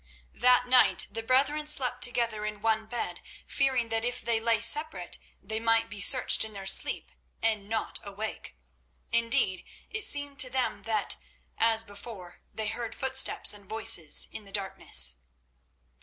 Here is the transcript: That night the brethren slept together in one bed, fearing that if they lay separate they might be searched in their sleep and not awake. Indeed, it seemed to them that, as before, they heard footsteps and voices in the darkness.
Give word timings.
That 0.33 0.65
night 0.67 1.05
the 1.11 1.21
brethren 1.21 1.67
slept 1.67 2.01
together 2.03 2.43
in 2.43 2.63
one 2.63 2.87
bed, 2.87 3.21
fearing 3.45 3.89
that 3.89 4.03
if 4.03 4.19
they 4.19 4.39
lay 4.39 4.59
separate 4.59 5.19
they 5.43 5.59
might 5.59 5.91
be 5.91 6.01
searched 6.01 6.43
in 6.43 6.53
their 6.53 6.65
sleep 6.65 7.11
and 7.43 7.69
not 7.69 7.99
awake. 8.01 8.55
Indeed, 9.11 9.63
it 9.91 10.03
seemed 10.03 10.39
to 10.39 10.49
them 10.49 10.81
that, 10.85 11.17
as 11.55 11.83
before, 11.83 12.41
they 12.51 12.65
heard 12.69 12.95
footsteps 12.95 13.53
and 13.53 13.69
voices 13.69 14.27
in 14.31 14.43
the 14.43 14.51
darkness. 14.51 15.17